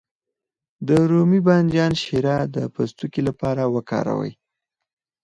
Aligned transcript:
د 0.87 0.89
رومي 1.11 1.39
بانجان 1.47 1.93
شیره 2.03 2.37
د 2.55 2.57
پوستکي 2.73 3.21
لپاره 3.29 3.61
وکاروئ 3.75 4.33